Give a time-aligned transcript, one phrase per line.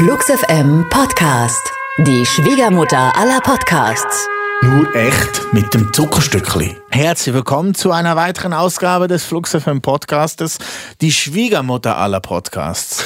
[0.00, 1.74] Flux FM Podcast.
[1.98, 4.26] Die Schwiegermutter aller Podcasts.
[4.62, 6.74] Nur echt mit dem Zuckerstückli.
[6.88, 10.56] Herzlich willkommen zu einer weiteren Ausgabe des Flux FM Podcastes,
[11.02, 13.04] die Schwiegermutter aller Podcasts.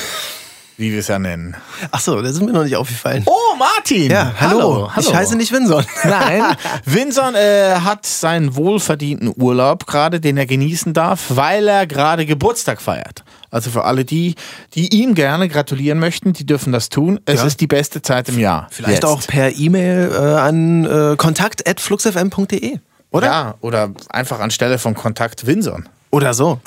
[0.76, 1.56] Wie wir es ja nennen.
[1.90, 3.24] Ach so, das ist mir noch nicht aufgefallen.
[3.26, 4.12] Oh, Martin!
[4.12, 4.88] Ja, hallo.
[4.96, 5.84] Ich heiße nicht Winson.
[6.04, 6.44] Nein,
[6.84, 12.80] Winson äh, hat seinen wohlverdienten Urlaub gerade, den er genießen darf, weil er gerade Geburtstag
[12.80, 13.23] feiert.
[13.54, 14.34] Also für alle die,
[14.74, 17.20] die ihm gerne gratulieren möchten, die dürfen das tun.
[17.24, 17.46] Es Ja.
[17.46, 18.66] ist die beste Zeit im Jahr.
[18.70, 19.04] Vielleicht Jetzt.
[19.04, 22.78] auch per E-Mail äh, an äh, kontakt.fluxfm.de.
[23.12, 23.26] Oder?
[23.26, 25.88] Ja, oder einfach anstelle von Kontakt Winson.
[26.10, 26.60] Oder so.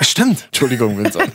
[0.00, 0.44] Stimmt.
[0.46, 1.22] Entschuldigung, Winson.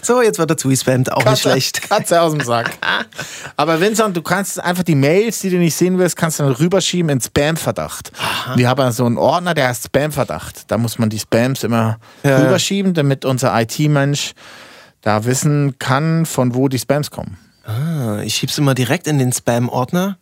[0.00, 1.12] So, jetzt wird er zugespammt.
[1.12, 1.82] Auch nicht schlecht.
[1.86, 2.70] Katze aus dem Sack.
[3.56, 6.52] Aber Vincent, du kannst einfach die Mails, die du nicht sehen willst, kannst du dann
[6.52, 8.10] rüberschieben in Spam-Verdacht.
[8.54, 10.70] Wir haben so einen Ordner, der heißt Spam-Verdacht.
[10.70, 12.38] Da muss man die Spams immer Ja.
[12.38, 14.32] rüberschieben, damit unser IT-Mensch
[15.02, 17.36] da wissen kann, von wo die Spams kommen.
[17.66, 20.16] Ah, ich schieb's immer direkt in den Spam-Ordner.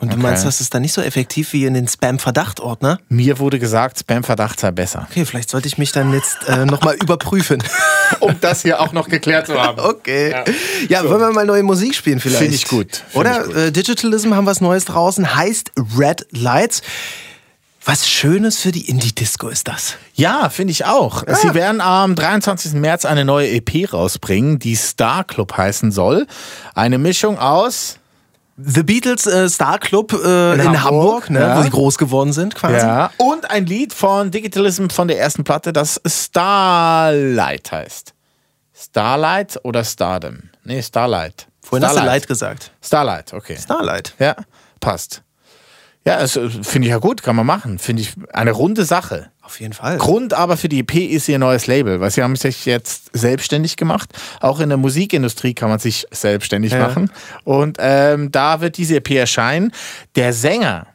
[0.00, 0.22] Und du Okay.
[0.22, 2.98] meinst, das ist dann nicht so effektiv wie in den Spam-Verdacht-Ordner?
[3.10, 5.06] Mir wurde gesagt, Spam-Verdacht sei besser.
[5.10, 7.62] Okay, vielleicht sollte ich mich dann jetzt äh, nochmal überprüfen.
[8.18, 9.78] Um das hier auch noch geklärt zu haben.
[9.78, 10.34] Okay.
[10.88, 12.40] Ja, wollen wir mal neue Musik spielen vielleicht?
[12.42, 13.04] Finde ich gut.
[13.08, 13.56] Finde Oder ich gut.
[13.56, 16.82] Äh, Digitalism haben was Neues draußen, heißt Red Lights.
[17.84, 19.94] Was Schönes für die Indie-Disco ist das.
[20.14, 21.22] Ja, finde ich auch.
[21.40, 22.72] Sie werden am 23.
[22.72, 26.26] März eine neue EP rausbringen, die Star Club heißen soll.
[26.74, 27.99] Eine Mischung aus
[28.62, 31.58] The Beatles äh, Star Club äh, in, Hamburg, Hamburg, ne, ja.
[31.58, 32.86] wo sie groß geworden sind quasi.
[32.86, 33.10] Ja.
[33.16, 38.14] Und ein Lied von Digitalism von der ersten Platte, das Starlight heißt.
[38.74, 40.50] Starlight oder Stardom?
[40.64, 41.46] Nee, Starlight.
[41.62, 42.22] Vorhin hast du Starlight.
[42.22, 42.72] Light gesagt.
[42.82, 43.56] Starlight, okay.
[43.56, 44.14] Starlight.
[44.18, 44.36] Ja,
[44.80, 45.22] passt.
[46.04, 47.78] Ja, das äh, finde ich ja gut, kann man machen.
[47.78, 49.30] Finde ich eine runde Sache.
[49.42, 49.98] Auf jeden Fall.
[49.98, 53.76] Grund aber für die EP ist ihr neues Label, weil sie haben sich jetzt selbstständig
[53.76, 54.10] gemacht.
[54.40, 56.78] Auch in der Musikindustrie kann man sich selbstständig Ja.
[56.86, 57.10] machen.
[57.44, 59.72] Und ähm, da wird diese EP erscheinen.
[60.14, 60.86] Der Sänger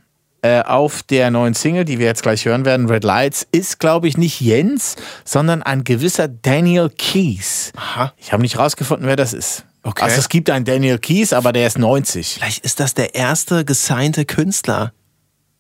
[0.42, 4.08] äh, auf der neuen Single, die wir jetzt gleich hören werden, Red Lights, ist, glaube
[4.08, 4.96] ich, nicht Jens,
[5.26, 7.74] sondern ein gewisser Daniel Keys.
[7.76, 8.14] Aha.
[8.18, 9.66] Ich habe nicht rausgefunden, wer das ist.
[9.88, 10.04] Okay.
[10.04, 12.34] Also es gibt einen Daniel Keys, aber der ist 90.
[12.36, 14.94] Vielleicht ist das der erste gesignte Künstler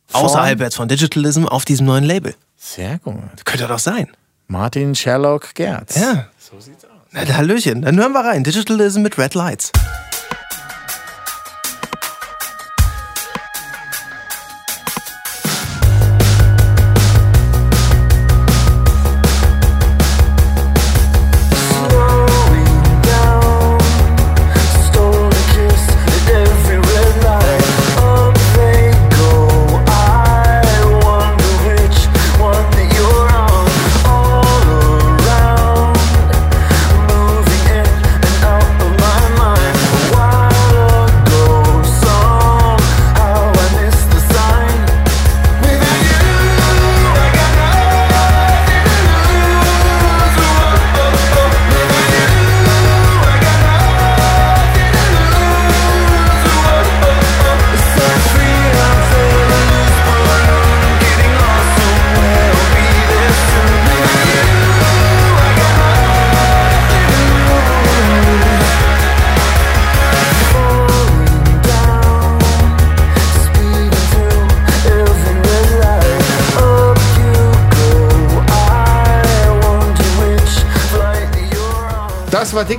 [0.07, 2.33] Von- außerhalb jetzt von Digitalism auf diesem neuen Label.
[2.57, 3.15] Sehr gut.
[3.45, 4.07] Könnte doch sein.
[4.47, 5.95] Martin Sherlock Gerz.
[5.95, 6.27] Ja.
[6.39, 6.91] So sieht's aus.
[7.11, 7.83] Na, Hallöchen.
[7.83, 8.43] Dann hören wir rein.
[8.43, 9.71] Digitalism mit Red Lights.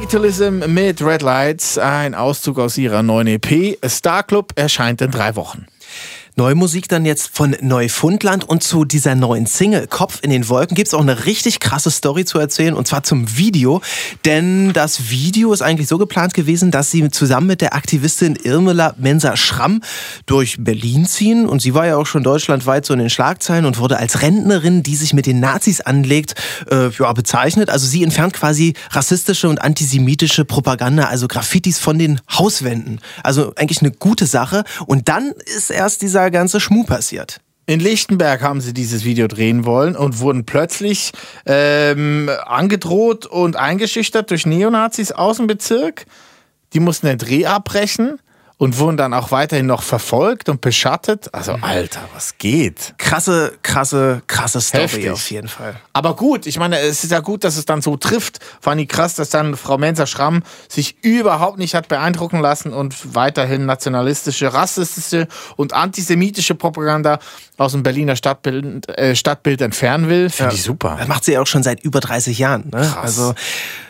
[0.07, 3.77] Digitalism mit Red Lights, ein Auszug aus ihrer neuen EP.
[3.89, 5.67] Star Club erscheint in drei Wochen.
[6.39, 10.75] Neue Musik dann jetzt von Neufundland und zu dieser neuen Single Kopf in den Wolken
[10.75, 13.81] gibt's auch eine richtig krasse Story zu erzählen und zwar zum Video,
[14.27, 18.95] denn das Video ist eigentlich so geplant gewesen, dass sie zusammen mit der Aktivistin Irmela
[18.99, 19.81] Mensa-Schramm
[20.27, 23.79] durch Berlin ziehen und sie war ja auch schon deutschlandweit so in den Schlagzeilen und
[23.79, 26.35] wurde als Rentnerin, die sich mit den Nazis anlegt,
[26.71, 27.71] äh, ja, bezeichnet.
[27.71, 33.01] Also sie entfernt quasi rassistische und antisemitische Propaganda, also Graffitis von den Hauswänden.
[33.23, 37.41] Also eigentlich eine gute Sache und dann ist erst dieser ganze Schmuh passiert.
[37.69, 41.13] In Lichtenberg haben sie dieses Video drehen wollen und wurden plötzlich
[41.47, 46.07] ähm, angedroht und eingeschüchtert durch Neonazis aus dem Bezirk.
[46.73, 48.21] Die mussten den Dreh abbrechen
[48.59, 51.29] und wurden dann auch weiterhin noch verfolgt und beschattet.
[51.35, 52.95] Also, Alter, was geht?
[52.97, 55.11] Krasse, krasse, krasse Story Heftig.
[55.11, 55.77] auf jeden Fall.
[55.93, 58.39] Aber gut, ich meine, es ist ja gut, dass es dann so trifft.
[58.61, 63.67] Fand ich krass, dass dann Frau Mensa-Schramm sich überhaupt nicht hat beeindrucken lassen und weiterhin
[63.67, 67.19] nationalistische, rassistische und antisemitische Propaganda
[67.59, 70.31] aus dem Berliner Stadtbild, äh, Stadtbild entfernen will.
[70.31, 70.97] Finde ich super.
[70.99, 72.71] Das macht sie ja auch schon seit über 30 Jahren.
[72.71, 72.97] Ne?
[73.01, 73.35] Also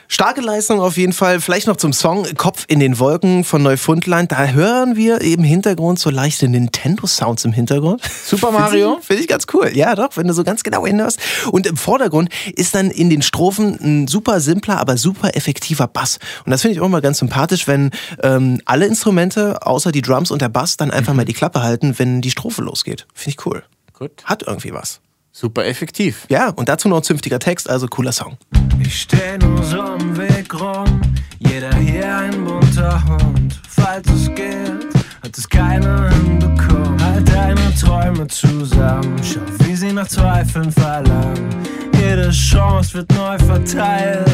[0.08, 1.40] Starke Leistung auf jeden Fall.
[1.40, 4.32] Vielleicht noch zum Song Kopf in den Wolken von Neufundland.
[4.32, 8.02] Da hören wir im Hintergrund so leichte Nintendo-Sounds im Hintergrund.
[8.24, 8.98] Super Mario?
[9.00, 9.70] Finde ich ganz cool.
[9.74, 11.18] Ja, doch, wenn du so ganz genau hinhörst.
[11.50, 16.18] Und im Vordergrund ist dann in den Strophen ein super simpler, aber super effektiver Bass.
[16.44, 17.90] Und das finde ich auch mal ganz sympathisch, wenn
[18.22, 21.98] ähm, alle Instrumente, außer die Drums und der Bass, dann einfach mal die Klappe halten,
[21.98, 23.06] wenn die Strophe losgeht.
[23.14, 23.62] Finde ich cool.
[23.92, 24.24] Gut.
[24.24, 25.00] Hat irgendwie was.
[25.38, 26.24] Super effektiv.
[26.30, 28.38] Ja, und dazu noch ein zünftiger Text, also cooler Song.
[28.80, 31.02] Ich steh nur so am Weg rum,
[31.40, 33.60] jeder hier ein bunter Hund.
[33.68, 34.86] Falls es geht,
[35.22, 37.02] hat es keiner hinbekommen.
[37.04, 41.54] Halt deine Träume zusammen, schau wie sie nach Zweifeln verlangen.
[42.00, 44.26] Jede Chance wird neu verteilt.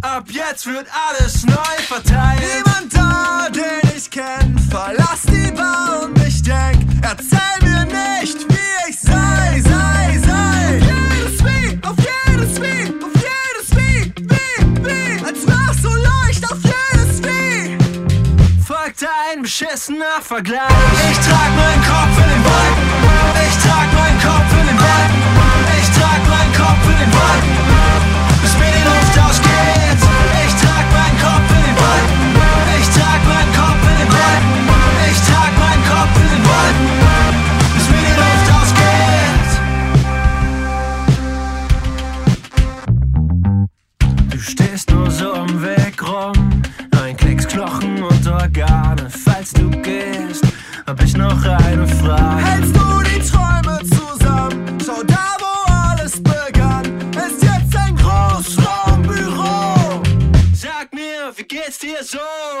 [0.00, 2.42] Ab jetzt wird alles neu verteilt.
[2.56, 7.55] Niemand da, den ich kenn, verlass die Bar und ich denk, erzähl
[18.96, 20.60] Folgt ein beschissener Vergleich.
[21.10, 22.88] Ich trag meinen Kopf in den Wolken.
[23.46, 25.22] Ich trag meinen Kopf in den Wolken.
[25.78, 27.55] Ich trag meinen Kopf in den Wolken.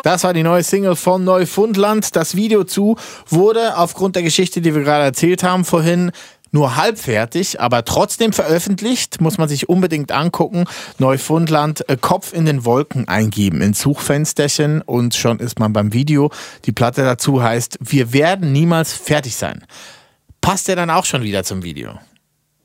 [0.06, 2.14] Das war die neue Single von Neufundland.
[2.14, 2.94] Das Video zu
[3.28, 6.12] wurde aufgrund der Geschichte, die wir gerade erzählt haben, vorhin
[6.52, 9.20] nur halb fertig, aber trotzdem veröffentlicht.
[9.20, 10.66] Muss man sich unbedingt angucken.
[10.98, 16.30] Neufundland, äh, Kopf in den Wolken eingeben ins Suchfensterchen und schon ist man beim Video.
[16.66, 19.64] Die Platte dazu heißt Wir werden niemals fertig sein.
[20.40, 21.98] Passt ja dann auch schon wieder zum Video.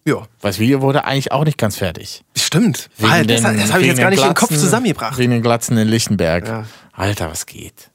[0.05, 0.15] Ja.
[0.41, 2.23] Weil das Video wurde eigentlich auch nicht ganz fertig.
[2.35, 2.89] Stimmt.
[2.97, 4.59] Wegen Halt, das den- das habe ich jetzt gar den nicht in den Kopf Glatzen-
[4.59, 5.17] zusammengebracht.
[5.17, 6.47] Wegen den Glatzen in Lichtenberg.
[6.47, 6.65] Ja.
[6.93, 7.89] Alter, was geht?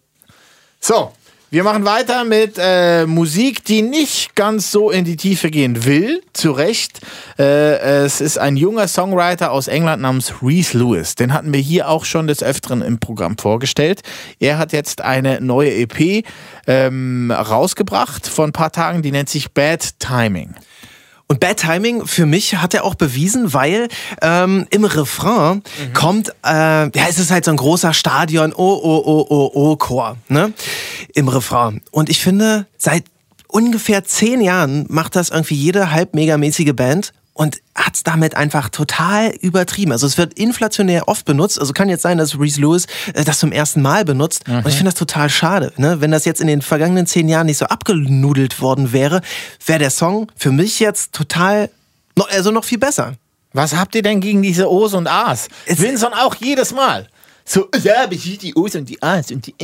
[0.81, 1.13] So,
[1.51, 6.23] wir machen weiter mit äh, Musik, die nicht ganz so in die Tiefe gehen will.
[6.33, 7.01] Zu Recht.
[7.39, 11.15] Äh, es ist ein junger Songwriter aus England namens Reese Lewis.
[11.17, 14.03] Den hatten wir hier auch schon des Öfteren im Programm vorgestellt.
[14.39, 16.25] Er hat jetzt eine neue EP
[16.69, 20.55] ähm, rausgebracht vor ein paar Tagen, die nennt sich Bad Timing.
[21.29, 23.89] Und Bad Timing für mich hat er auch bewiesen, weil
[24.23, 25.63] ähm, im Refrain
[25.93, 29.77] kommt, äh, ja, es ist halt so ein großer Stadion, oh, oh, oh, oh, oh,
[29.77, 30.53] Chor, ne?
[31.15, 31.83] Im Refrain.
[31.91, 33.05] Und ich finde, seit
[33.49, 39.29] ungefähr zehn Jahren macht das irgendwie jede halb megamäßige Band und hat's damit einfach total
[39.43, 39.93] übertrieben.
[39.93, 41.61] Also es wird inflationär oft benutzt.
[41.61, 44.45] Also kann jetzt sein, dass Reese Lewis äh, das zum ersten Mal benutzt.
[44.49, 45.71] Und ich finde das total schade.
[45.77, 46.01] Ne?
[46.01, 49.21] Wenn das jetzt in den vergangenen zehn Jahren nicht so abgenudelt worden wäre,
[49.67, 51.69] wäre der Song für mich jetzt total,
[52.17, 53.13] noch, also noch viel besser.
[53.53, 55.49] Was habt ihr denn gegen diese O's und A's?
[55.67, 57.07] Es- Vinson auch jedes Mal.
[57.49, 59.55] So, ja, aber hier die O's und die A's und die.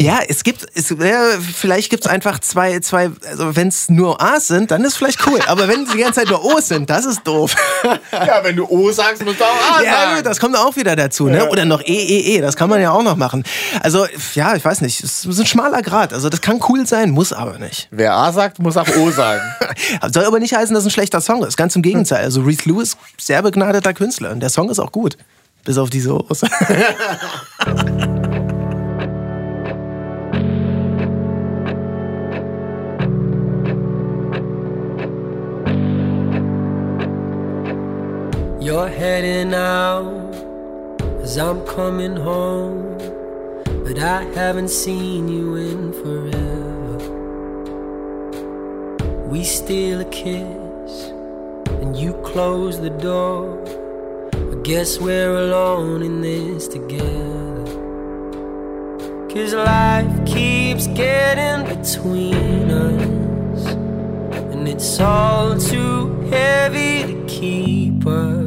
[0.00, 4.48] Ja, es gibt, es, ja, vielleicht gibt's einfach zwei, zwei, also wenn es nur A's
[4.48, 5.38] sind, dann ist vielleicht cool.
[5.46, 7.54] Aber wenn es die ganze Zeit nur O's sind, das ist doof.
[8.12, 10.24] Ja, wenn du O sagst, musst du auch A Ja, sagen.
[10.24, 11.48] das kommt auch wieder dazu, ne?
[11.48, 13.44] Oder noch EEE, das kann man ja auch noch machen.
[13.82, 16.12] Also, ja, ich weiß nicht, es ist ein schmaler Grad.
[16.12, 17.88] Also, das kann cool sein, muss aber nicht.
[17.90, 19.42] Wer A sagt, muss auch O sagen.
[20.12, 21.56] Soll aber nicht heißen, dass es ein schlechter Song ist.
[21.56, 22.24] Ganz im Gegenteil.
[22.24, 24.30] Also, Reese Lewis, sehr begnadeter Künstler.
[24.30, 25.16] Und der Song ist auch gut.
[25.64, 26.42] Bis auf diese O's.
[38.60, 40.34] You're heading out
[41.20, 42.96] as I'm coming home,
[43.84, 46.98] but I haven't seen you in forever.
[49.28, 51.10] We steal a kiss
[51.82, 53.81] and you close the door.
[54.64, 57.64] Guess we're alone in this together.
[59.28, 63.66] Cause life keeps getting between us.
[64.52, 68.41] And it's all too heavy to keep up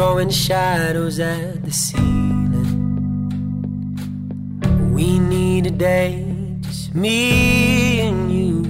[0.00, 2.64] throwing shadows at the ceiling.
[4.94, 6.24] We need a day,
[6.62, 8.62] just me and you,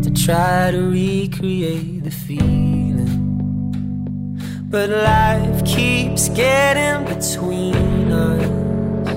[0.00, 3.18] to try to recreate the feeling.
[4.70, 9.10] But life keeps getting between us,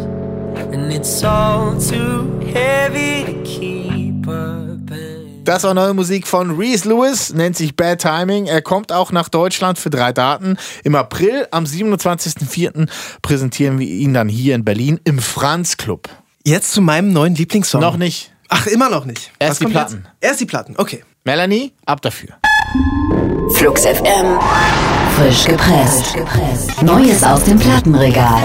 [0.74, 4.69] and it's all too heavy to keep up.
[5.50, 8.46] Das war neue Musik von Reese Lewis, nennt sich Bad Timing.
[8.46, 10.58] Er kommt auch nach Deutschland für drei Daten.
[10.84, 12.88] Im April, am 27.04.
[13.24, 16.08] präsentieren wir ihn dann hier in Berlin im Franz Club.
[16.46, 17.82] Jetzt zu meinem neuen Lieblingssong.
[17.82, 18.32] Noch nicht.
[18.50, 19.32] Ach, immer noch nicht.
[19.40, 19.96] Erst Was die Platten.
[19.96, 20.30] Jetzt?
[20.30, 21.04] Erst die Platten, okay.
[21.24, 22.30] Melanie, ab dafür.
[23.56, 24.38] Flux FM.
[25.18, 26.16] Frisch gepresst.
[26.84, 28.44] Neues aus dem Plattenregal.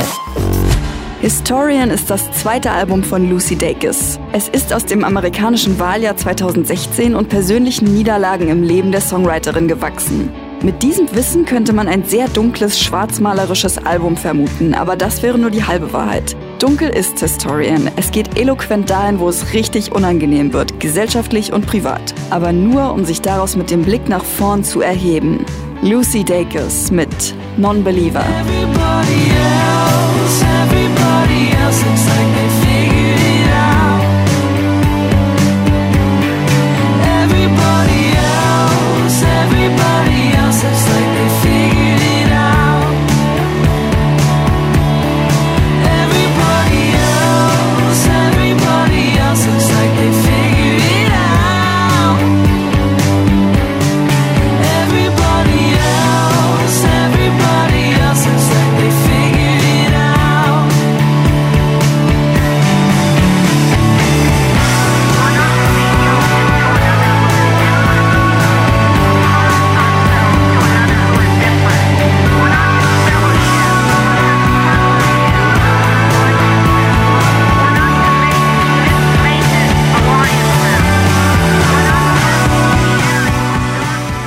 [1.25, 4.21] Historian ist das zweite Album von Lucy Dacus.
[4.33, 10.29] Es ist aus dem amerikanischen Wahljahr 2016 und persönlichen Niederlagen im Leben der Songwriterin gewachsen.
[10.63, 15.49] Mit diesem Wissen könnte man ein sehr dunkles, schwarzmalerisches Album vermuten, aber das wäre nur
[15.49, 16.37] die halbe Wahrheit.
[16.59, 17.91] Dunkel ist Historian.
[17.97, 22.15] Es geht eloquent dahin, wo es richtig unangenehm wird, gesellschaftlich und privat.
[22.29, 25.47] Aber nur, um sich daraus mit dem Blick nach vorn zu erheben.
[25.85, 28.25] Lucy Dacus mit Non-Believer.
[28.41, 32.64] Everybody else, everybody else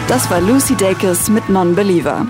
[0.07, 2.27] Das war Lucy Dacus mit Non-Believer.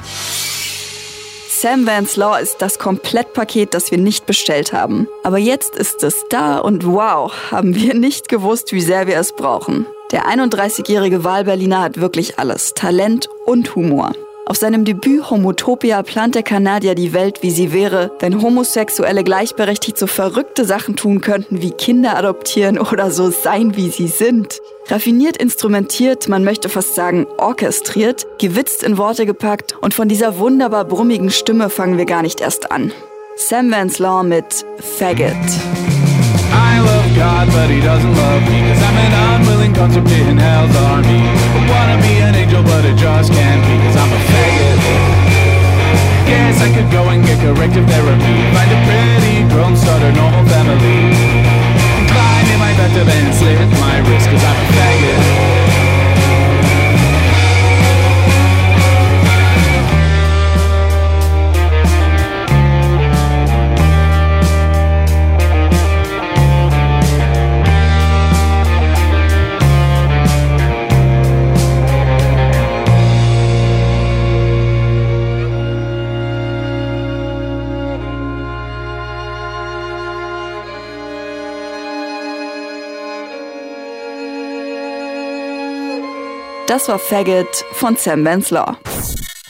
[1.47, 5.07] Sam Vance Law ist das Komplettpaket, das wir nicht bestellt haben.
[5.23, 9.31] Aber jetzt ist es da und wow, haben wir nicht gewusst, wie sehr wir es
[9.31, 9.85] brauchen.
[10.11, 14.13] Der 31-jährige Wahlberliner hat wirklich alles, Talent und Humor.
[14.47, 19.99] Auf seinem Debüt Homotopia plant der Kanadier die Welt, wie sie wäre, wenn Homosexuelle gleichberechtigt
[19.99, 24.61] so verrückte Sachen tun könnten wie Kinder adoptieren oder so sein, wie sie sind.
[24.89, 30.85] Raffiniert instrumentiert, man möchte fast sagen orchestriert, gewitzt in Worte gepackt und von dieser wunderbar
[30.85, 32.93] brummigen Stimme fangen wir gar nicht erst an.
[33.35, 35.35] Sam Vance Law mit Faggot.
[36.53, 40.75] I love God, but he doesn't love me Cause I'm an unwilling conscript in hell's
[40.77, 44.79] army I wanna be an angel, but it just can't be Cause I'm a faggot
[46.27, 50.45] Guess I could go and get corrective therapy Find a pretty grown, start a normal
[50.47, 51.26] family
[52.77, 55.56] My and slit my wrist Cause I'm a faggot
[86.87, 88.77] War Faggot von Sam Vance Law.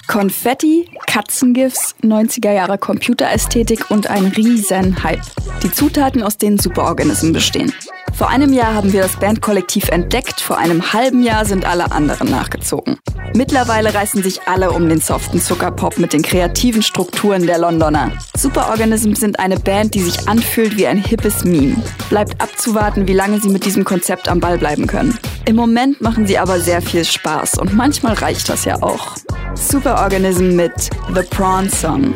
[0.07, 5.21] Konfetti, Katzengifs, 90er Jahre Computerästhetik und ein riesen Hype.
[5.61, 7.71] Die Zutaten, aus denen Superorganismen bestehen.
[8.17, 12.31] Vor einem Jahr haben wir das Bandkollektiv entdeckt, vor einem halben Jahr sind alle anderen
[12.31, 12.97] nachgezogen.
[13.35, 18.11] Mittlerweile reißen sich alle um den soften Zuckerpop mit den kreativen Strukturen der Londoner.
[18.35, 21.75] Superorganisms sind eine Band, die sich anfühlt wie ein hippes Meme.
[22.09, 25.15] Bleibt abzuwarten, wie lange sie mit diesem Konzept am Ball bleiben können.
[25.45, 29.15] Im Moment machen sie aber sehr viel Spaß und manchmal reicht das ja auch.
[29.53, 32.15] Superorganism mit The Prawn Song.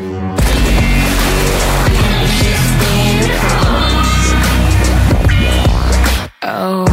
[6.44, 6.84] Oh.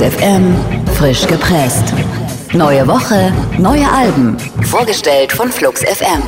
[0.00, 0.10] Roll.
[0.10, 0.56] Flux FM,
[0.94, 1.84] frisch gepresst.
[2.52, 4.36] Neue Woche, neue Alben.
[4.64, 6.22] Vorgestellt von Flux FM.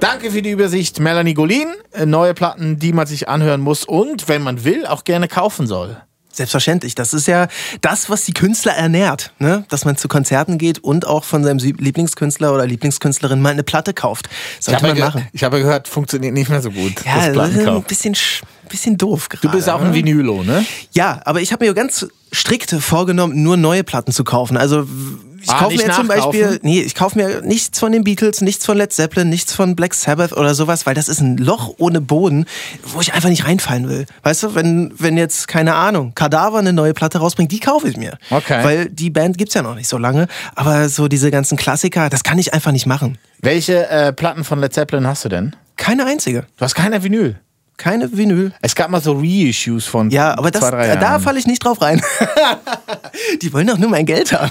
[0.00, 1.68] Danke für die Übersicht, Melanie Golin.
[1.92, 5.66] Äh, Neue Platten, die man sich anhören muss und, wenn man will, auch gerne kaufen
[5.66, 5.96] soll.
[6.32, 6.94] Selbstverständlich.
[6.94, 7.46] Das ist ja
[7.82, 9.32] das, was die Künstler ernährt.
[9.38, 9.64] Ne?
[9.68, 13.92] Dass man zu Konzerten geht und auch von seinem Lieblingskünstler oder Lieblingskünstlerin mal eine Platte
[13.92, 14.28] kauft.
[14.58, 15.28] Ich Sollte habe, man machen.
[15.34, 17.04] ich habe gehört, funktioniert nicht mehr so gut.
[17.04, 19.46] Ja, das das ist ein bisschen, sch- bisschen doof gerade.
[19.46, 20.64] Du bist auch ein Vinylo, ne?
[20.92, 24.56] Ja, aber ich habe mir ganz strikt vorgenommen, nur neue Platten zu kaufen.
[24.56, 24.86] Also
[25.42, 26.06] ich Ah, kaufe mir zum?
[26.06, 29.74] Beispiel, nee, ich kaufe mir nichts von den Beatles, nichts von Led Zeppelin, nichts von
[29.74, 32.46] Black Sabbath oder sowas, weil das ist ein Loch ohne Boden,
[32.86, 34.06] wo ich einfach nicht reinfallen will.
[34.22, 37.96] Weißt du, wenn, wenn jetzt, keine Ahnung, Kadaver eine neue Platte rausbringt, die kaufe ich
[37.96, 38.18] mir.
[38.30, 38.62] Okay.
[38.62, 40.28] Weil die Band gibt's ja noch nicht so lange.
[40.54, 43.18] Aber so diese ganzen Klassiker, das kann ich einfach nicht machen.
[43.40, 45.56] Welche äh, Platten von Led Zeppelin hast du denn?
[45.76, 46.46] Keine einzige.
[46.56, 47.40] Du hast keine Vinyl.
[47.78, 48.52] Keine Vinyl.
[48.62, 51.80] Es gab mal so Reissues von Ja, aber das, zwei, da falle ich nicht drauf
[51.82, 52.00] rein.
[53.42, 54.50] die wollen doch nur mein Geld haben.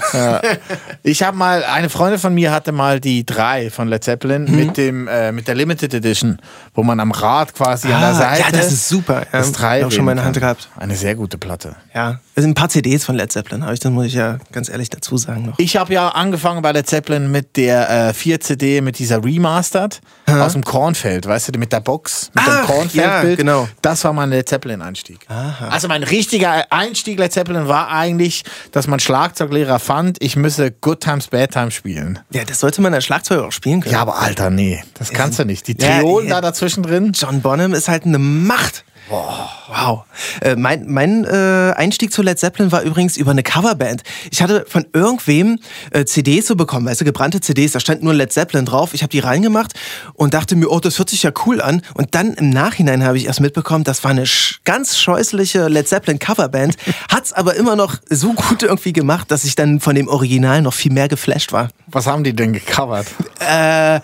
[1.02, 4.56] Ich habe mal, eine Freundin von mir hatte mal die drei von Led Zeppelin Mhm.
[4.56, 6.38] mit dem äh, mit der Limited Edition,
[6.74, 8.40] wo man am Rad quasi an der Ah, Seite.
[8.42, 9.20] ja, das ist super.
[9.20, 10.68] Ja, das ich drei auch schon mal in der Hand gehabt.
[10.76, 11.76] Eine sehr gute Platte.
[11.94, 14.38] Ja, es sind ein paar CDs von Led Zeppelin, habe ich, das muss ich ja
[14.52, 15.58] ganz ehrlich dazu sagen noch.
[15.58, 20.00] Ich habe ja angefangen bei Led Zeppelin mit der äh, 4 CD mit dieser Remastered
[20.26, 23.04] aus dem Kornfeld, weißt du, mit der Box, mit Ach, dem Kornfeldbild.
[23.04, 23.68] ja, genau.
[23.82, 25.26] Das war mein Led Zeppelin Einstieg.
[25.28, 31.00] Also mein richtiger Einstieg Led Zeppelin war eigentlich, dass mein Schlagzeuglehrer fand, ich müsse Good
[31.00, 32.18] Times Bad Times spielen.
[32.30, 33.92] Ja, das sollte man als Schlagzeuger auch spielen können.
[33.94, 35.66] Ja, aber Alter, nee, das kannst du nicht.
[35.68, 36.36] Die Ja, Triolen ja.
[36.36, 37.12] da dazwischen drin.
[37.14, 38.84] John Bonham ist halt eine Macht.
[39.08, 40.04] Wow.
[40.40, 44.02] Äh, mein mein äh, Einstieg zu Led Zeppelin war übrigens über eine Coverband.
[44.30, 45.58] Ich hatte von irgendwem
[45.90, 48.94] äh, CDs so bekommen, weißt du, gebrannte CDs, da stand nur Led Zeppelin drauf.
[48.94, 49.72] Ich habe die reingemacht
[50.14, 51.82] und dachte mir, oh, das hört sich ja cool an.
[51.94, 55.88] Und dann im Nachhinein habe ich erst mitbekommen, das war eine sch ganz scheußliche Led
[55.88, 56.76] Zeppelin Coverband,
[57.10, 60.74] hat's aber immer noch so gut irgendwie gemacht, dass ich dann von dem Original noch
[60.74, 61.68] viel mehr geflasht war.
[61.86, 63.06] Was haben die denn gecovert?
[63.40, 64.00] Äh,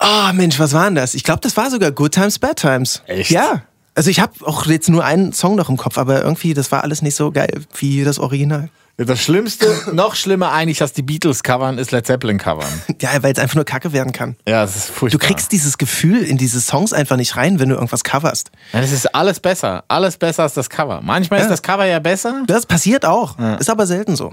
[0.00, 1.14] oh Mensch, was war denn das?
[1.14, 3.02] Ich glaube, das war sogar Good Times, Bad Times.
[3.06, 3.30] Echt?
[3.30, 3.62] Ja.
[3.96, 6.84] Also ich habe auch jetzt nur einen Song noch im Kopf, aber irgendwie, das war
[6.84, 8.68] alles nicht so geil wie das Original.
[8.98, 12.68] Das Schlimmste, noch schlimmer eigentlich, als die Beatles covern, ist Led Zeppelin covern.
[13.00, 14.36] Ja, weil es einfach nur Kacke werden kann.
[14.48, 15.26] Ja, das ist Du furchtbar.
[15.26, 18.50] kriegst dieses Gefühl in diese Songs einfach nicht rein, wenn du irgendwas coverst.
[18.72, 19.84] Ja, das ist alles besser.
[19.88, 21.00] Alles besser als das Cover.
[21.02, 21.50] Manchmal ist Ja.
[21.50, 22.42] das Cover ja besser.
[22.46, 23.38] Das passiert auch.
[23.58, 24.32] Ist aber selten so.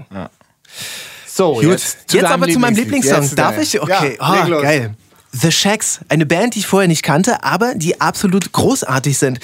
[1.26, 2.76] So, Gut, jetzt, zu aber zu meinem.
[2.76, 3.34] Lieblingssong.
[3.34, 3.80] Darf deinem- ich?
[3.82, 4.94] Okay, Ja, oh, geil.
[5.36, 9.40] The Shacks, eine Band, die ich vorher nicht kannte, aber die absolut großartig sind.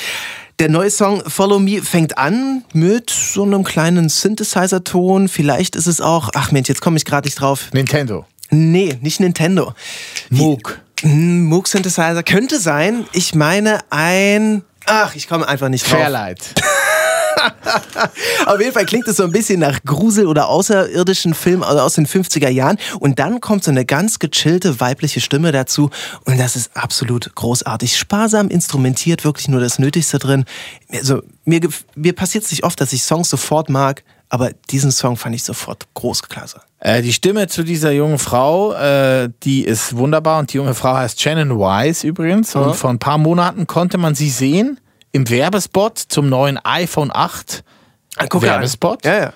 [0.60, 5.28] Der neue Song Follow Me fängt an mit so einem kleinen Synthesizer-Ton.
[5.28, 7.70] Vielleicht ist es auch, ach Mensch, jetzt komme ich gerade nicht drauf.
[7.72, 8.24] Nintendo.
[8.50, 9.74] Nee, nicht Nintendo.
[10.28, 10.80] Moog.
[11.00, 13.06] Hm, Moog Synthesizer könnte sein.
[13.12, 15.98] Ich meine ein, ach, ich komme einfach nicht drauf.
[15.98, 16.54] Fairlight.
[18.46, 22.06] Auf jeden Fall klingt es so ein bisschen nach Grusel- oder außerirdischen Film aus den
[22.06, 22.78] 50er Jahren.
[22.98, 25.90] Und dann kommt so eine ganz gechillte weibliche Stimme dazu.
[26.24, 27.96] Und das ist absolut großartig.
[27.96, 30.44] Sparsam instrumentiert, wirklich nur das Nötigste drin.
[30.92, 31.60] Also, mir,
[31.94, 34.02] mir passiert es nicht oft, dass ich Songs sofort mag.
[34.32, 36.60] Aber diesen Song fand ich sofort großklasse.
[36.78, 40.94] Äh, die Stimme zu dieser jungen Frau, äh, die ist wunderbar und die junge Frau
[40.94, 42.54] heißt Shannon Wise übrigens.
[42.54, 44.78] Und vor ein paar Monaten konnte man sie sehen
[45.12, 47.64] im Werbespot zum neuen iPhone 8
[48.28, 48.50] Guck an.
[48.50, 49.04] Werbespot.
[49.04, 49.32] Ja, ja.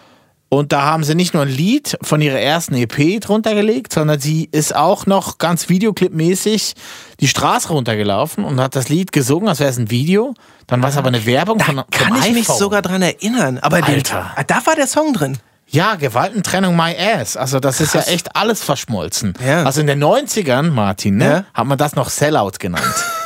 [0.51, 4.21] Und da haben sie nicht nur ein Lied von ihrer ersten EP drunter gelegt, sondern
[4.21, 6.75] sie ist auch noch ganz videoclipmäßig
[7.19, 10.35] die Straße runtergelaufen und hat das Lied gesungen, als wäre es ein Video.
[10.69, 12.59] Dann war es aber eine Werbung von Kann ich mich iPhone.
[12.59, 13.59] sogar dran erinnern.
[13.59, 14.33] Aber den, Alter.
[14.37, 15.39] Ah, da war der Song drin.
[15.67, 17.37] Ja, Gewaltentrennung My Ass.
[17.37, 19.35] Also das ist ja echt alles verschmolzen.
[19.45, 19.65] Ja.
[19.65, 21.45] Also in den 90ern, Martin, ne, Ja.
[21.53, 22.85] hat man das noch Sellout genannt.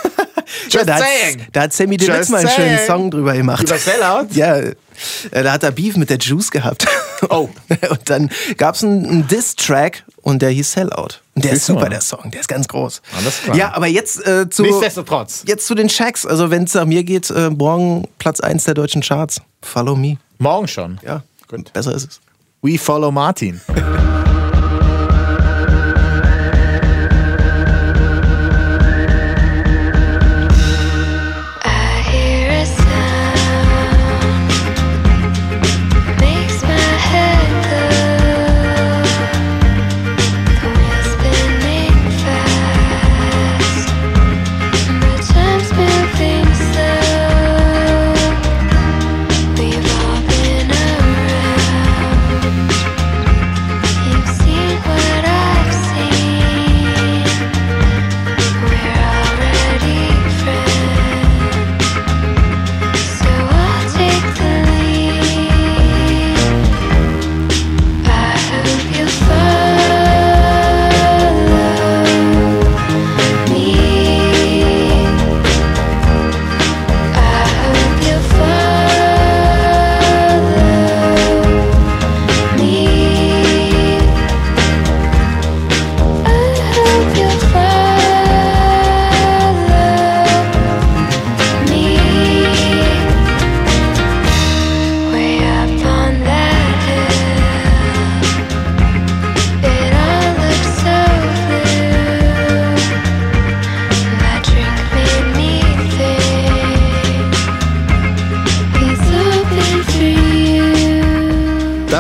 [0.71, 1.47] Ja, da, hat, saying.
[1.53, 2.79] da hat Sammy Deluxe Just mal einen schönen.
[2.87, 3.63] Song drüber gemacht.
[3.63, 4.27] Über Sellout?
[4.33, 4.75] Ja, äh,
[5.31, 6.87] da hat er Beef mit der Juice gehabt.
[7.31, 7.49] Oh.
[7.91, 11.21] Und dann gab es einen, einen Diss-Track und der hieß Sellout.
[11.35, 11.91] Und der ist Siehst du super, mal.
[11.91, 12.31] der Song.
[12.31, 13.01] Der ist ganz groß.
[13.17, 13.57] Alles klar.
[13.57, 15.43] Ja, aber jetzt äh, zu, Nichtsdestotrotz.
[15.47, 16.27] jetzt zu den Checks.
[16.27, 19.41] Also wenn es nach mir geht, äh, morgen Platz 1 der deutschen Charts.
[19.63, 20.19] Follow me.
[20.39, 20.99] Morgen schon.
[21.05, 21.73] Ja, gut.
[21.73, 22.21] Besser ist es.
[22.63, 23.61] We follow Martin.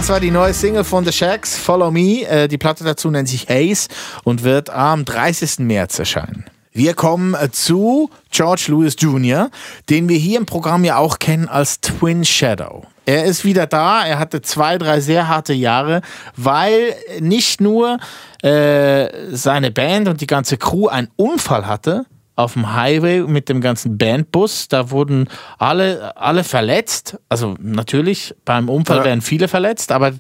[0.09, 2.23] Das war die neue Single von The Shacks, Follow Me.
[2.23, 3.89] Äh, Die Platte dazu nennt sich Haze
[4.25, 5.59] und wird am 30.
[5.59, 6.47] März erscheinen.
[6.73, 9.51] Wir kommen äh, zu George Lewis Jr.,
[9.91, 12.87] den wir hier im Programm ja auch kennen als Twin Shadow.
[13.05, 14.03] Er ist wieder da.
[14.07, 16.01] Er hatte zwei, drei sehr harte Jahre,
[16.37, 17.99] weil nicht nur
[18.43, 22.07] äh, seine Band und die ganze Crew einen Unfall hatte
[22.39, 24.69] auf dem Highway mit dem ganzen Bandbus.
[24.69, 27.19] Da wurden alle, alle verletzt.
[27.29, 29.05] Also natürlich, beim Unfall Ja.
[29.05, 30.13] werden viele verletzt, aber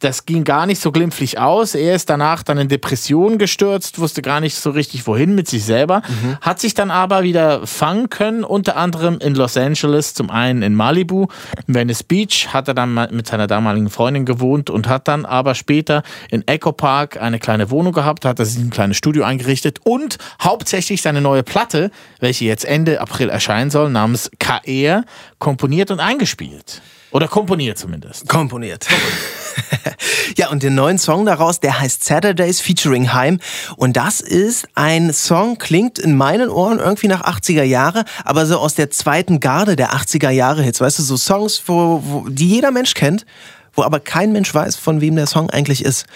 [0.00, 1.74] das ging gar nicht so glimpflich aus.
[1.74, 5.64] Er ist danach dann in Depression gestürzt, wusste gar nicht so richtig wohin mit sich
[5.64, 6.02] selber,
[6.42, 10.74] hat sich dann aber wieder fangen können, unter anderem in Los Angeles, zum einen in
[10.74, 11.28] Malibu,
[11.66, 15.54] in Venice Beach, hat er dann mit seiner damaligen Freundin gewohnt und hat dann aber
[15.54, 19.80] später in Echo Park eine kleine Wohnung gehabt, hat er sich ein kleines Studio eingerichtet
[19.84, 25.04] und hauptsächlich seine neue Platte, welche jetzt Ende April erscheinen soll, namens KR,
[25.38, 26.82] komponiert und eingespielt.
[27.10, 28.28] Oder komponiert zumindest.
[28.28, 28.86] Komponiert.
[30.36, 33.38] ja, und den neuen Song daraus, der heißt Saturdays featuring Heim.
[33.76, 38.58] Und das ist ein Song, klingt in meinen Ohren irgendwie nach 80er Jahre, aber so
[38.58, 40.80] aus der zweiten Garde der 80er Jahre Hits.
[40.80, 43.24] Weißt du, so Songs, wo, wo, die jeder Mensch kennt,
[43.72, 46.06] wo aber kein Mensch weiß, von wem der Song eigentlich ist.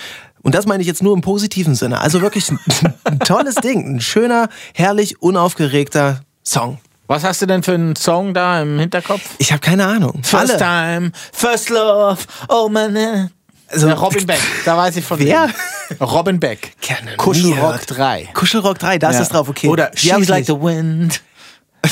[0.43, 2.01] Und das meine ich jetzt nur im positiven Sinne.
[2.01, 2.59] Also wirklich ein,
[3.05, 3.97] ein tolles Ding.
[3.97, 6.79] Ein schöner, herrlich, unaufgeregter Song.
[7.11, 9.21] Was hast du denn für einen Song da im Hinterkopf?
[9.39, 10.23] Ich habe keine Ahnung.
[10.23, 10.59] First Alle.
[11.01, 12.19] Time, First Love,
[12.49, 12.95] Oh man.
[12.95, 13.27] äh.
[13.67, 15.51] Also- Ja, Robin Beck, da weiß ich von Wer?
[15.89, 15.97] wem.
[16.07, 16.73] Robin Beck.
[16.81, 17.85] Gerne Kuschelrock gehört.
[17.99, 18.29] 3.
[18.33, 19.23] Kuschelrock 3, da ist Ja.
[19.23, 19.67] es drauf, okay.
[19.67, 20.47] Oder She's Like nicht.
[20.47, 21.21] the Wind.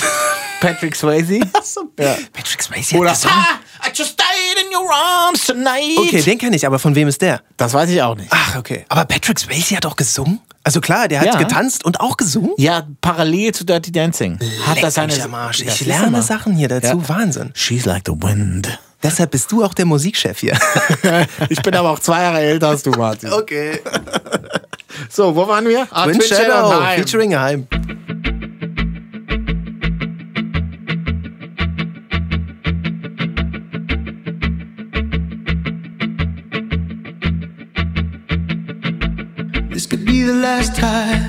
[0.60, 1.38] Patrick Swayze.
[1.38, 2.16] ja.
[2.32, 3.36] Patrick Swayze hat Oder gesungen.
[3.36, 5.98] ah, I just died in your arms tonight.
[5.98, 7.42] Okay, den kenne ich, aber von wem ist der?
[7.56, 8.28] Das weiß ich auch nicht.
[8.30, 8.84] Ach, okay.
[8.88, 10.40] Aber Patrick Swayze hat auch gesungen?
[10.68, 11.36] Also klar, der hat Ja.
[11.38, 12.50] getanzt und auch gesungen?
[12.58, 14.38] Ja, parallel zu Dirty Dancing.
[14.66, 15.62] Hat Leck er seine mich am Arsch.
[15.62, 16.20] Ich lerne.
[16.20, 16.98] Sachen hier dazu.
[16.98, 17.08] Ja.
[17.08, 17.52] Wahnsinn.
[17.54, 18.78] She's like the wind.
[19.02, 20.58] Deshalb bist du auch der Musikchef hier.
[21.48, 23.32] Ich bin aber auch zwei Jahre älter als du, Martin.
[23.32, 23.80] Okay.
[25.08, 25.86] So, wo waren wir?
[25.90, 26.98] Ah, Twin Shadow, und Heim.
[27.02, 27.66] featuring Heim.
[40.28, 41.28] The last time.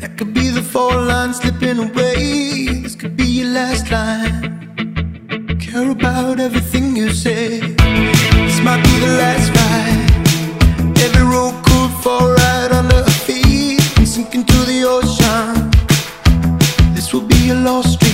[0.00, 2.80] That could be the fall line slipping away.
[2.82, 5.58] This could be your last line.
[5.60, 7.60] Care about everything you say.
[8.46, 10.08] This might be the last ride.
[11.04, 15.70] Every road could fall right under our feet and sink into the ocean.
[16.94, 18.05] This will be a lost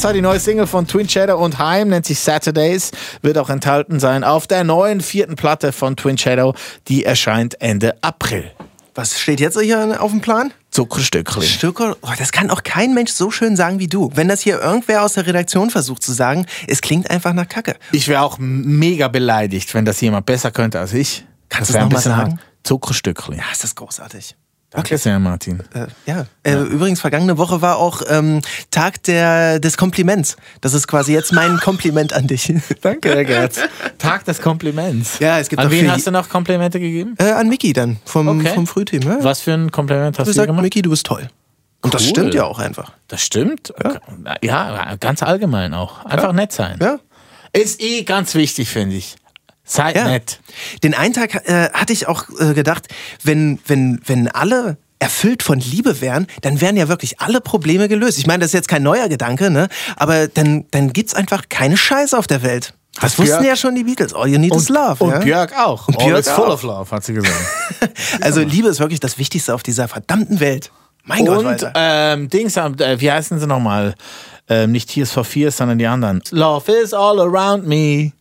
[0.00, 3.50] Das war die neue Single von Twin Shadow und Heim, nennt sich Saturdays, wird auch
[3.50, 6.54] enthalten sein auf der neuen vierten Platte von Twin Shadow,
[6.88, 8.50] die erscheint Ende April.
[8.94, 10.54] Was steht jetzt hier auf dem Plan?
[10.70, 11.42] Zuckerstückchen.
[11.42, 14.10] Stücke, oh, das kann auch kein Mensch so schön sagen wie du.
[14.14, 17.76] Wenn das hier irgendwer aus der Redaktion versucht zu sagen, es klingt einfach nach Kacke.
[17.92, 21.26] Ich wäre auch mega beleidigt, wenn das jemand besser könnte als ich.
[21.50, 22.40] Kannst Das du's wär ein noch mal bisschen sagen?
[22.62, 23.34] Zuckerstückchen.
[23.34, 24.34] Ja, ist das großartig.
[24.70, 25.64] Danke sehr, Martin.
[25.74, 26.26] Äh, ja.
[26.44, 30.36] Äh, übrigens, vergangene Woche war auch ähm, Tag der, des Kompliments.
[30.60, 32.52] Das ist quasi jetzt mein Kompliment an dich.
[32.80, 33.58] Danke, Herr Gerz.
[33.98, 35.18] Tag des Kompliments.
[35.18, 37.16] Ja, es gibt An wen hast du noch Komplimente gegeben?
[37.18, 38.54] Äh, an Miki dann, vom, Okay.
[38.54, 39.02] vom Frühteam.
[39.02, 39.18] Ja?
[39.22, 40.62] Was für ein Kompliment hast Du sagst, gemacht?
[40.62, 41.28] Miki, du bist toll.
[41.82, 42.08] Und das Cool.
[42.10, 42.92] stimmt ja auch einfach.
[43.08, 43.72] Das stimmt.
[44.42, 46.04] Ja, ganz allgemein auch.
[46.04, 46.78] Einfach nett sein.
[46.80, 46.98] Ja.
[47.52, 49.16] Ist eh ganz wichtig, finde ich.
[49.70, 50.04] Seid Ja.
[50.08, 50.40] nett.
[50.82, 52.88] Den einen Tag äh, hatte ich auch äh, gedacht,
[53.22, 58.18] wenn, wenn, wenn alle erfüllt von Liebe wären, dann wären ja wirklich alle Probleme gelöst.
[58.18, 59.68] Ich meine, das ist jetzt kein neuer Gedanke, ne?
[59.96, 62.74] Aber dann, dann gibt's einfach keine Scheiße auf der Welt.
[63.00, 64.12] Das wussten Björk- ja schon die Beatles.
[64.12, 65.02] All you need is love.
[65.02, 65.18] Und ja?
[65.20, 65.86] Björk auch.
[65.88, 67.34] Und Björk Always full of love, hat sie gesagt.
[68.20, 70.70] Also Liebe ist wirklich das Wichtigste auf dieser verdammten Welt.
[71.04, 71.72] Mein Gott, Und Walter.
[71.76, 73.94] ähm, Dings, äh, wie heißen sie nochmal?
[74.48, 76.20] Ähm, nicht Tears for Fears, sondern die anderen.
[76.30, 78.12] Love is all around me.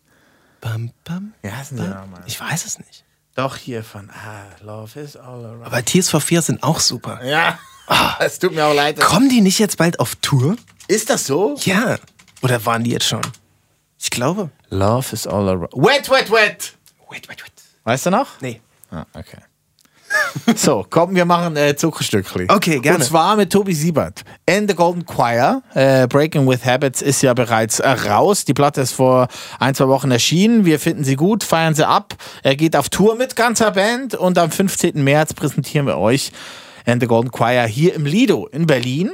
[0.62, 2.22] Bam, bam, Wie heißen sie nochmal?
[2.26, 3.04] ich weiß es nicht.
[3.36, 5.66] Doch hier von ah, Love is all around.
[5.66, 7.24] Aber Tears for Fears sind auch super.
[7.26, 7.58] ja,
[8.20, 9.00] es tut mir auch leid.
[9.00, 10.58] Kommen die nicht jetzt bald auf Tour?
[10.88, 11.56] Ist das so?
[11.62, 11.98] Ja.
[12.42, 13.22] Oder waren die jetzt schon?
[13.98, 14.50] Ich glaube.
[14.70, 15.72] Love is all around.
[15.74, 16.74] Wet, wet, wet.
[17.10, 17.52] Wait, wait, wait.
[17.84, 18.28] Weißt du noch?
[18.42, 18.62] Nee.
[18.92, 19.38] Ah, okay.
[20.56, 22.48] so, komm, wir machen äh, Zuckerstückli.
[22.50, 23.00] Okay, gerne.
[23.00, 24.24] Und zwar mit Tobi Siebert.
[24.46, 25.62] In the Golden Choir.
[25.74, 28.46] Äh, Breaking with Habits ist ja bereits äh, raus.
[28.46, 29.28] Die Platte ist vor
[29.60, 30.66] ein, zwei Wochen erschienen.
[30.66, 32.16] Wir finden sie gut, feiern sie ab.
[32.44, 35.04] Er geht auf Tour mit ganzer Band und am 15.
[35.04, 36.32] März präsentieren wir euch
[36.86, 39.12] In the Golden Choir hier im Lido in Berlin.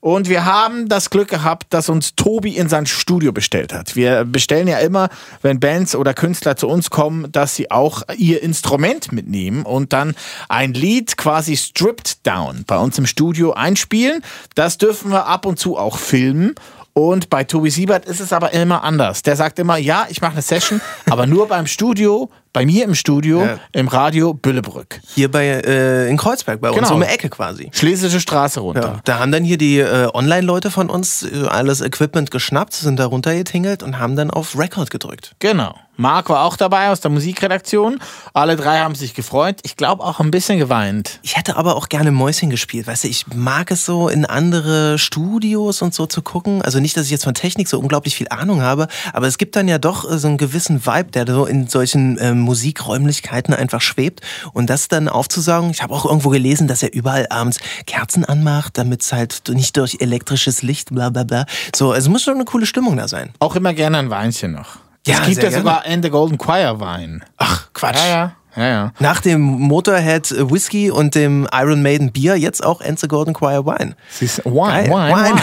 [0.00, 3.96] Und wir haben das Glück gehabt, dass uns Tobi in sein Studio bestellt hat.
[3.96, 5.08] Wir bestellen ja immer,
[5.42, 10.14] wenn Bands oder Künstler zu uns kommen, dass sie auch ihr Instrument mitnehmen und dann
[10.48, 14.22] ein Lied quasi stripped down bei uns im Studio einspielen.
[14.54, 16.54] Das dürfen wir ab und zu auch filmen.
[16.92, 19.22] Und bei Tobi Siebert ist es aber immer anders.
[19.22, 22.96] Der sagt immer, ja, ich mache eine Session, aber nur beim Studio, bei mir im
[22.96, 23.58] Studio, Ja.
[23.70, 25.00] im Radio Büllebrück.
[25.14, 26.94] Hier bei äh, in Kreuzberg, bei uns Genau.
[26.94, 27.70] um die Ecke quasi.
[27.72, 28.94] Schlesische Straße runter.
[28.96, 32.98] Ja, da haben dann hier die äh, Online-Leute von uns äh, alles Equipment geschnappt, sind
[32.98, 35.36] da runtergetingelt und haben dann auf Record gedrückt.
[35.38, 35.76] Genau.
[36.00, 37.98] Marc war auch dabei aus der Musikredaktion.
[38.32, 39.56] Alle drei haben sich gefreut.
[39.64, 41.18] Ich glaube auch ein bisschen geweint.
[41.22, 42.86] Ich hätte aber auch gerne Mäuschen gespielt.
[42.86, 46.62] Weißt du, ich mag es so, in andere Studios und so zu gucken.
[46.62, 49.56] Also nicht, dass ich jetzt von Technik so unglaublich viel Ahnung habe, aber es gibt
[49.56, 53.80] dann ja doch äh, so einen gewissen Vibe, der so in solchen ähm, Musikräumlichkeiten einfach
[53.80, 54.22] schwebt.
[54.52, 55.70] Und das dann aufzusaugen.
[55.70, 59.76] Ich habe auch irgendwo gelesen, dass er überall abends Kerzen anmacht, damit es halt nicht
[59.76, 61.44] durch elektrisches Licht, bla bla bla.
[61.76, 63.30] So, also muss schon eine coole Stimmung da sein.
[63.38, 64.78] Auch immer gerne ein Weinchen noch.
[65.06, 67.24] Ja, es gibt ja sogar in the Golden Choir Wein.
[67.36, 67.96] Ach, Quatsch.
[67.96, 68.32] Ja, ja.
[68.56, 68.92] Ja, ja.
[68.98, 73.94] Nach dem Motorhead Whisky und dem Iron Maiden Bier jetzt auch Enze Golden Choir Wine.
[74.18, 74.90] Wine.
[74.90, 75.40] Wine, Wine.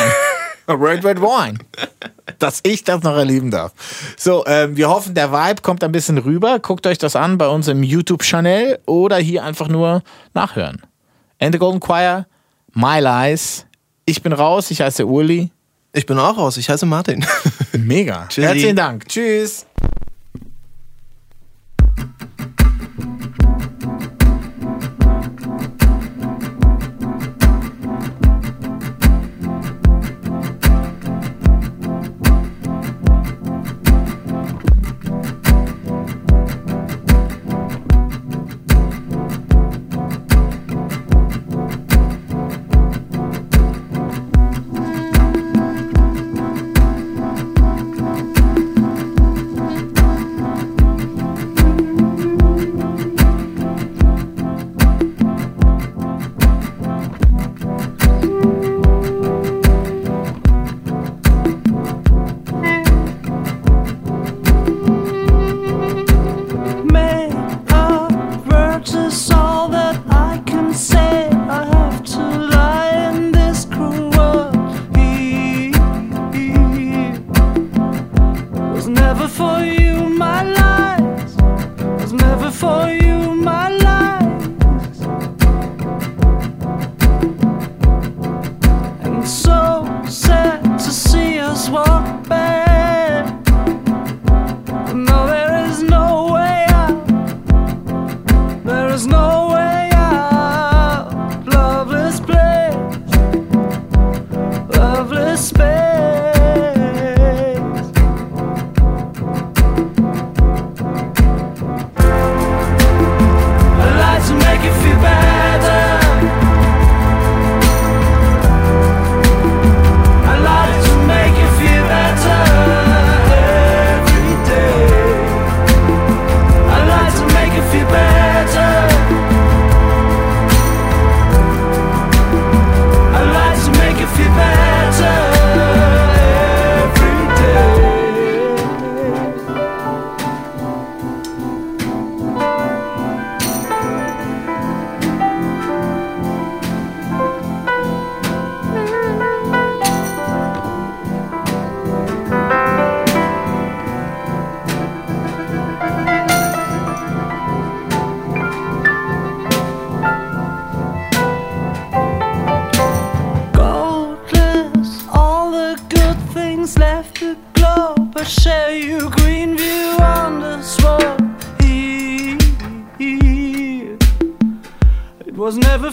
[0.67, 1.60] Red Red Wine.
[2.39, 3.71] Dass ich das noch erleben darf.
[4.17, 6.60] So, ähm, wir hoffen, der Vibe kommt ein bisschen rüber.
[6.60, 10.01] Guckt euch das an bei uns im YouTube-Channel oder hier einfach nur
[10.34, 10.82] nachhören.
[11.39, 12.25] And the Golden Choir,
[12.73, 13.65] My Lies.
[14.06, 15.51] Ich bin raus, ich heiße Uli.
[15.93, 17.25] Ich bin auch raus, ich heiße Martin.
[17.73, 18.25] Mega.
[18.30, 18.41] Tschüssi.
[18.47, 19.08] Herzlichen Dank.
[19.08, 19.65] Tschüss.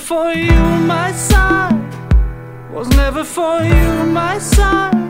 [0.03, 0.63] for you
[0.95, 1.79] my side.
[2.73, 5.02] Was never for you my side.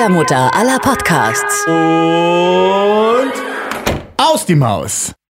[0.00, 1.66] Schwiegermutter aller Podcasts.
[1.66, 3.34] Und
[4.16, 5.12] aus die Maus.